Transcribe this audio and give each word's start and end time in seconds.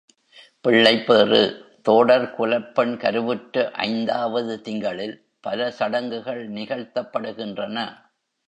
பிள்ளைப்பேறு 0.65 1.41
தோடர் 1.89 2.25
குலப்பெண் 2.37 2.95
கருவுற்ற 2.97 3.71
ஐந்தாவது 3.81 4.61
திங்களில், 4.61 5.15
பல 5.39 5.71
சடங்குகள் 5.71 6.49
நிகழ்த்தப்படுகின்றன. 6.49 7.77